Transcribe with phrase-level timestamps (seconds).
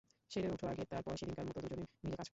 [0.31, 2.29] সেরে ওঠ আগে, তার পরে সেদিনকার মতো দুজনে মিলে কাজ করব।